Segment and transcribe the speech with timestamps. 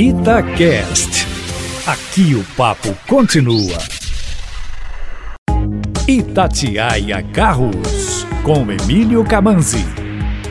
[0.00, 1.26] Itacast.
[1.84, 3.76] Aqui o papo continua.
[6.06, 9.84] Itatiaia Carros, com Emílio Camanzi.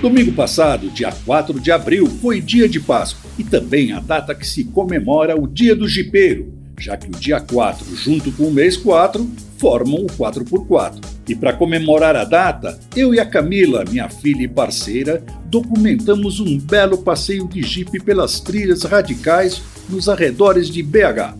[0.01, 4.45] Domingo passado, dia 4 de abril, foi dia de Páscoa e também a data que
[4.45, 8.75] se comemora o Dia do Jipeiro, já que o dia 4, junto com o mês
[8.75, 9.25] 4,
[9.57, 11.01] formam o 4x4.
[11.29, 16.57] E para comemorar a data, eu e a Camila, minha filha e parceira, documentamos um
[16.57, 21.35] belo passeio de jipe pelas trilhas radicais nos arredores de BH.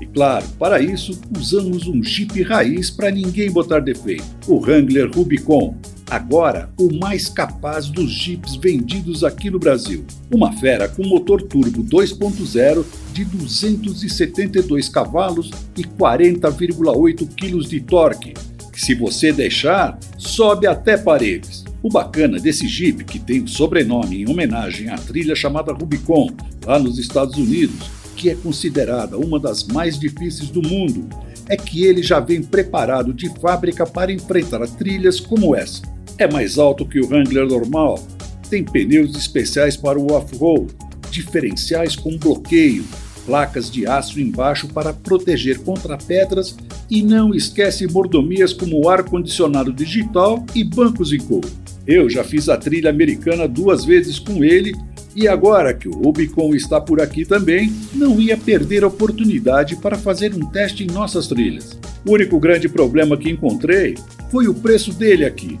[0.00, 5.76] E claro, para isso, usamos um Jeep raiz para ninguém botar defeito, o Wrangler Rubicon,
[6.10, 10.04] agora o mais capaz dos Jeeps vendidos aqui no Brasil.
[10.28, 18.34] Uma fera com motor turbo 2.0 de 272 cavalos e 40,8 kg de torque,
[18.72, 21.61] que se você deixar, sobe até paredes.
[21.82, 26.28] O bacana desse Jeep, que tem o sobrenome em homenagem à trilha chamada Rubicon,
[26.64, 31.08] lá nos Estados Unidos, que é considerada uma das mais difíceis do mundo,
[31.48, 35.82] é que ele já vem preparado de fábrica para enfrentar trilhas como essa.
[36.16, 37.98] É mais alto que o Wrangler normal,
[38.48, 40.72] tem pneus especiais para o off-road,
[41.10, 42.84] diferenciais com bloqueio,
[43.26, 46.56] placas de aço embaixo para proteger contra pedras
[46.88, 51.50] e não esquece mordomias como ar-condicionado digital e bancos em couro.
[51.86, 54.72] Eu já fiz a trilha americana duas vezes com ele
[55.14, 59.98] e agora que o Rubicon está por aqui também, não ia perder a oportunidade para
[59.98, 61.78] fazer um teste em nossas trilhas.
[62.06, 63.94] O único grande problema que encontrei
[64.30, 65.58] foi o preço dele aqui,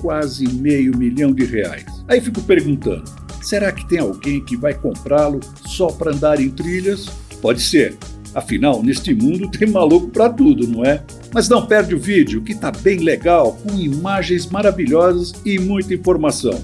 [0.00, 1.86] quase meio milhão de reais.
[2.06, 3.04] Aí fico perguntando,
[3.42, 7.06] será que tem alguém que vai comprá-lo só para andar em trilhas?
[7.40, 7.96] Pode ser.
[8.34, 11.02] Afinal, neste mundo tem maluco para tudo, não é?
[11.32, 16.60] Mas não perde o vídeo, que tá bem legal, com imagens maravilhosas e muita informação.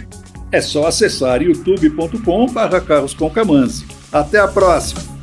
[0.50, 3.86] É só acessar youtube.com/carrosconcamanzi.
[4.10, 5.17] Até a próxima!